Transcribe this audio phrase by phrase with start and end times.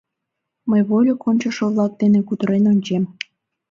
[0.69, 3.03] —Мый вольык ончышо-влак дене кутырен ончем.